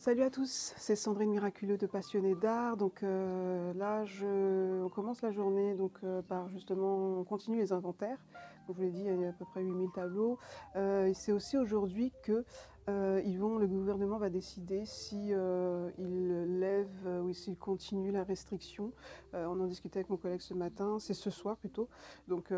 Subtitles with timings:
[0.00, 2.78] Salut à tous, c'est Sandrine Miraculeux de Passionné d'Art.
[2.78, 4.04] Donc euh, là,
[4.82, 8.16] on commence la journée donc, euh, par justement, on continue les inventaires.
[8.66, 10.38] Comme je vous l'ai dit, il y a à peu près 8000 tableaux.
[10.74, 12.46] Euh, c'est aussi aujourd'hui que
[12.88, 18.10] euh, ils vont, le gouvernement va décider si euh, il lève euh, ou s'il continue
[18.10, 18.92] la restriction.
[19.32, 21.88] On en discutait avec mon collègue ce matin, c'est ce soir plutôt.
[22.26, 22.52] Donc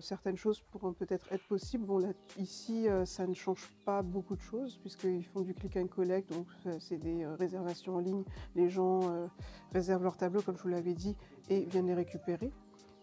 [0.00, 1.84] certaines choses pourront peut-être être possibles.
[1.84, 5.86] Bon, là, ici, ça ne change pas beaucoup de choses puisqu'ils font du click and
[5.86, 6.48] collect, donc
[6.80, 8.24] c'est des réservations en ligne.
[8.56, 9.28] Les gens
[9.72, 11.16] réservent leurs tableaux, comme je vous l'avais dit,
[11.48, 12.50] et viennent les récupérer.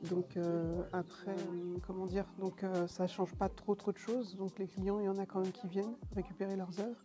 [0.10, 4.36] Donc euh, après, euh, comment dire, donc euh, ça change pas trop trop de choses.
[4.36, 7.04] Donc les clients, il y en a quand même qui viennent récupérer leurs œuvres.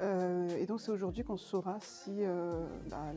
[0.00, 2.22] Euh, et donc c'est aujourd'hui qu'on saura si
[2.90, 3.12] bah,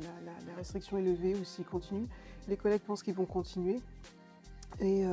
[0.48, 2.08] la, restriction est levée ou s'il continue.
[2.48, 3.80] Les collègues pensent qu'ils vont continuer.
[4.80, 5.04] Et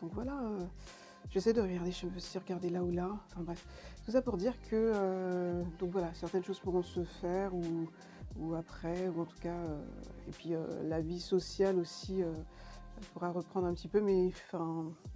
[0.00, 0.38] donc voilà.
[1.30, 3.10] J'essaie de regarder, je me suis regardé là ou là.
[3.26, 3.66] Enfin bref,
[4.04, 7.88] tout ça pour dire que donc voilà, certaines choses pourront se faire ou,
[8.38, 9.58] ou après, ou en tout cas,
[10.28, 10.52] et puis
[10.84, 12.22] la vie sociale aussi
[12.96, 14.30] euh, pourra reprendre un petit peu, mais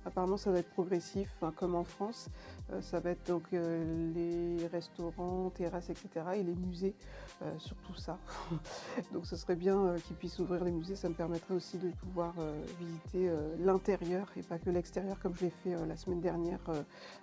[0.04, 2.28] apparemment ça va être progressif, comme en France.
[2.72, 6.08] Euh, ça va être donc euh, les restaurants, terrasses, etc.
[6.36, 6.94] et les musées,
[7.42, 8.18] euh, surtout ça.
[9.12, 11.90] donc ce serait bien euh, qu'ils puissent ouvrir les musées, ça me permettrait aussi de
[11.90, 12.34] pouvoir
[12.78, 16.60] visiter l'intérieur et pas que l'extérieur, comme je l'ai fait la semaine dernière,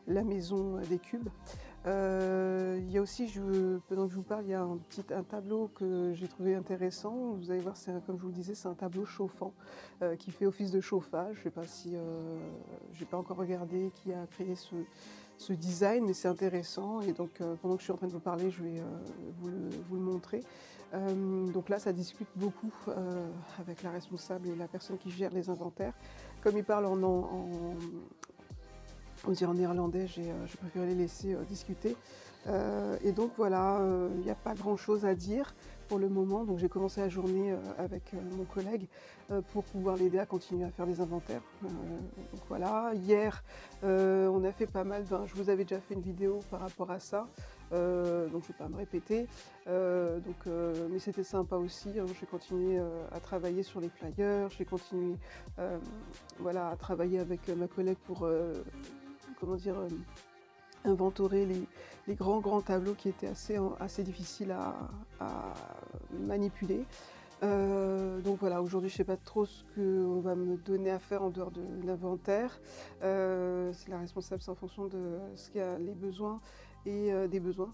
[0.08, 1.30] la maison des cubes.
[1.86, 3.32] Euh, Il y a aussi,
[3.88, 6.56] pendant que je vous parle, il y a un petit un tableau que j'ai trouvé
[6.56, 7.34] intéressant.
[7.34, 9.54] Vous allez voir, comme je vous le disais, c'est un tableau chauffant
[10.02, 11.38] euh, qui fait office de chauffage.
[11.38, 12.38] Je sais pas si, euh,
[12.94, 17.02] j'ai pas encore regardé qui a créé ce, design, mais c'est intéressant.
[17.02, 18.82] Et donc, euh, pendant que je suis en train de vous parler, je vais
[19.40, 20.42] vous, le, montrer.
[21.54, 22.72] Donc là, ça discute beaucoup
[23.60, 25.94] avec la responsable et la personne qui gère les inventaires.
[26.42, 27.76] Comme en, en, en-
[29.28, 31.96] on dirait en néerlandais, j'ai euh, j'ai préféré les laisser euh, discuter.
[32.48, 33.82] Euh, et donc voilà,
[34.18, 35.56] il n'y a pas grand-chose à dire
[35.88, 36.44] pour le moment.
[36.44, 38.86] Donc j'ai commencé la journée avec mon collègue
[39.52, 41.42] pour pouvoir l'aider à continuer à faire des inventaires.
[41.64, 41.72] Donc
[42.48, 43.44] voilà, hier
[43.82, 45.06] on a fait pas mal.
[45.26, 47.28] je vous avais déjà fait une vidéo par rapport à ça,
[47.72, 49.26] donc je ne vais pas me répéter.
[49.66, 50.46] Donc,
[50.92, 52.00] mais c'était sympa aussi.
[52.00, 52.06] hein.
[52.20, 52.80] J'ai continué
[53.12, 54.50] à travailler sur les flyers.
[54.56, 55.16] J'ai continué,
[56.38, 58.28] voilà, à travailler avec ma collègue pour
[59.40, 59.90] comment dire, euh,
[60.86, 65.54] inventorer les, grands, grands tableaux qui étaient assez, assez difficiles à,
[66.12, 66.86] manipuler.
[67.44, 71.22] Euh, donc voilà, aujourd'hui je sais pas trop ce qu'on va me donner à faire
[71.24, 72.60] en dehors de l'inventaire.
[73.04, 76.40] Euh, c'est la responsable, c'est en fonction de ce qu'il y a les besoins
[76.86, 77.74] et des besoins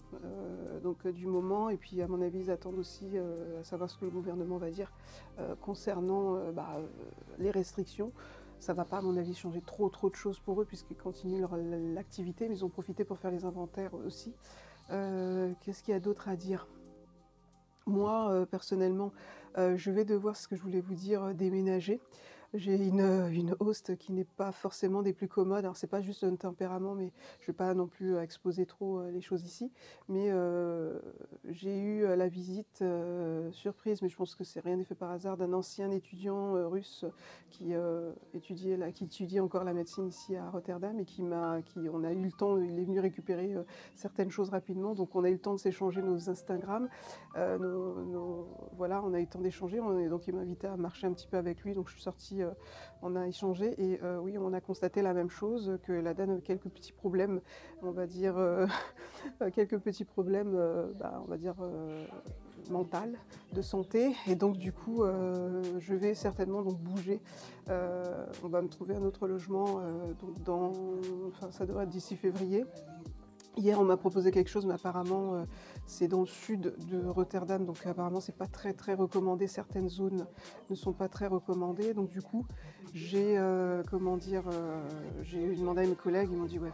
[0.82, 1.68] donc du moment.
[1.68, 3.06] Et puis à mon avis ils attendent aussi
[3.60, 4.90] à savoir ce que le gouvernement va dire
[5.60, 6.80] concernant bah,
[7.38, 8.10] les restrictions.
[8.62, 11.44] Ça va pas, à mon avis, changer trop trop de choses pour eux puisqu'ils continuent
[11.96, 14.36] l'activité, mais ils ont profité pour faire les inventaires aussi.
[14.90, 16.68] Euh, Qu'est-ce qu'il y a d'autre à dire?
[17.86, 19.12] Moi, euh, personnellement,
[19.58, 22.00] euh, je vais devoir, ce que je voulais vous dire, déménager.
[22.54, 23.00] J'ai une,
[23.32, 25.64] une host qui n'est pas forcément des plus commodes.
[25.64, 28.98] Alors, c'est pas juste un tempérament, mais je vais pas non plus euh, exposer trop
[28.98, 29.72] euh, les choses ici.
[30.08, 30.98] Mais euh,
[31.48, 32.84] j'ai eu la visite
[33.52, 37.06] surprise, mais je pense que c'est rien n'est fait par hasard, d'un ancien étudiant russe
[37.50, 37.72] qui
[38.34, 41.60] étudiait là, qui étudie encore la médecine ici à Rotterdam et qui m'a,
[41.92, 43.54] on a eu le temps, il est venu récupérer
[43.94, 46.88] certaines choses rapidement, donc on a eu le temps de s'échanger nos Instagram,
[47.34, 51.26] voilà, on a eu le temps d'échanger, donc il m'a invité à marcher un petit
[51.26, 52.50] peu avec lui, donc je suis sortie, euh,
[53.02, 56.30] on a échangé et euh, oui, on a constaté la même chose, que la dame
[56.30, 57.40] avait quelques petits problèmes,
[57.82, 58.66] on va dire euh,
[59.54, 60.56] quelques petits problèmes,
[60.98, 61.54] bah, on va dire
[62.70, 63.18] mental,
[63.52, 65.02] de santé, et donc du coup,
[65.78, 67.20] je vais certainement donc bouger.
[67.68, 69.80] On va me trouver un autre logement,
[70.20, 70.72] donc dans,
[71.28, 72.64] enfin, ça devrait être d'ici février.
[73.58, 75.44] Hier, on m'a proposé quelque chose, mais apparemment, euh,
[75.84, 79.46] c'est dans le sud de Rotterdam, donc apparemment, c'est pas très très recommandé.
[79.46, 80.26] Certaines zones
[80.70, 82.46] ne sont pas très recommandées, donc du coup,
[82.94, 84.82] j'ai euh, comment dire, euh,
[85.22, 86.72] j'ai demandé à mes collègues, ils m'ont dit ouais,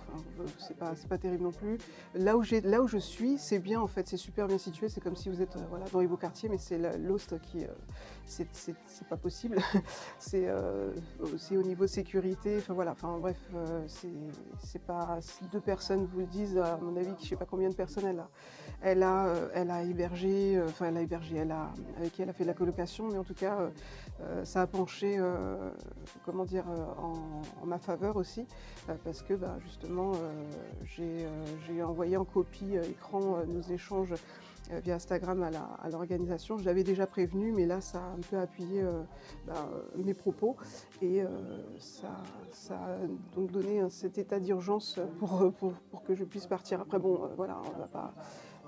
[0.58, 1.78] c'est pas c'est pas terrible non plus.
[2.14, 4.88] Là où j'ai, là où je suis, c'est bien en fait, c'est super bien situé.
[4.88, 7.66] C'est comme si vous êtes voilà dans les beaux quartiers, mais c'est l'Ost qui,
[8.24, 8.46] c'est
[9.08, 9.58] pas possible.
[10.20, 12.58] c'est au niveau sécurité.
[12.58, 13.38] Enfin voilà, enfin bref,
[13.88, 14.08] c'est
[14.62, 16.62] c'est pas si deux personnes vous le disent.
[16.74, 18.28] À mon avis, je sais pas combien de personnes elle a.
[18.80, 21.40] Elle a euh, hébergé, euh, enfin elle a hébergé,
[21.96, 23.70] avec qui elle a fait de la colocation, mais en tout cas
[24.20, 25.18] euh, ça a penché,
[26.24, 26.64] comment dire,
[26.98, 28.46] en, ma faveur aussi,
[29.04, 30.12] parce que bah, justement
[30.84, 34.14] j'ai envoyé en copie écran nos échanges
[34.84, 36.58] via Instagram à la- l'organisation.
[36.58, 39.02] Je l'avais déjà prévenu, mais là ça a un peu appuyé euh,
[39.46, 40.56] bah, euh, mes propos
[41.02, 41.28] et euh,
[41.78, 42.08] ça,
[42.70, 42.98] a
[43.34, 46.80] donc donné cet état d'urgence pour, pour, que je puisse partir.
[46.80, 48.14] Après bon, euh, voilà, on va pas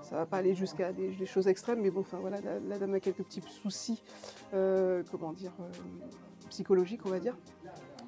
[0.01, 2.37] ça va pas aller jusqu'à des, choses extrêmes, mais bon, enfin voilà,
[2.67, 4.01] la, dame a quelques petits soucis,
[4.49, 5.51] comment dire,
[6.49, 7.37] psychologiques, on va dire.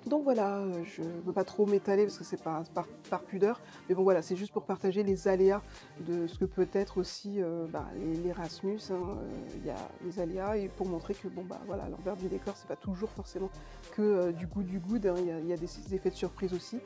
[0.07, 2.63] Donc voilà, euh, je ne veux pas trop m'étaler parce que c'est pas
[3.09, 5.61] par, pudeur, mais bon voilà, c'est juste pour partager les aléas
[6.01, 7.85] de ce que peut être aussi euh, bah,
[8.23, 8.79] l'Erasmus.
[8.89, 12.17] Hein, euh, il y a les aléas et pour montrer que bon bah voilà, l'envers
[12.17, 13.49] du décor, c'est pas toujours forcément
[13.95, 14.97] que du goût du goût.
[15.05, 16.79] Hein, il y, a des, effets de surprise aussi.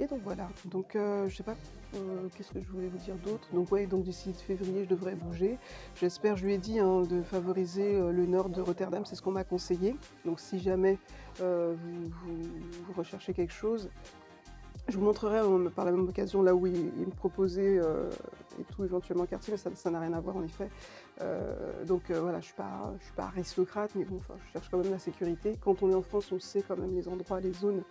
[0.00, 0.48] Et donc voilà.
[0.64, 1.54] Donc je sais pas
[2.36, 3.48] qu'est-ce que je voulais vous dire d'autre?
[3.52, 5.58] Donc ouais, donc d'ici février, je devrais bouger.
[5.94, 9.32] J'espère, je lui ai dit, hein, de favoriser le nord de Rotterdam, c'est ce qu'on
[9.32, 9.94] m'a conseillé.
[10.24, 10.98] Donc si jamais
[11.38, 11.74] vous
[12.86, 13.90] vous recherchez quelque chose,
[14.88, 15.40] je vous montrerai
[15.74, 18.10] par la même occasion là où il, me proposait euh,
[18.60, 20.68] et tout éventuellement quartier, mais ça n'a rien à voir en effet.
[21.22, 24.90] Euh, donc euh, voilà, je ne suis, pas aristocrate, mais bon, je cherche quand même
[24.90, 25.58] la sécurité.
[25.62, 27.82] Quand on est en France, on sait quand même les endroits, les zones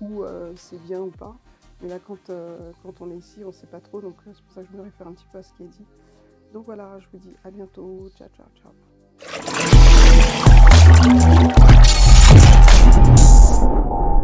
[0.00, 0.24] où
[0.56, 1.36] c'est bien ou pas.
[1.82, 2.30] Mais là, quand,
[2.82, 4.76] quand on est ici, on ne sait pas trop, donc c'est pour ça que je
[4.76, 5.86] me réfère un petit peu à ce qui est dit.
[6.52, 8.10] Donc voilà, je vous dis à bientôt.
[8.16, 9.69] Ciao, ciao, ciao.
[13.60, 14.19] Thank you.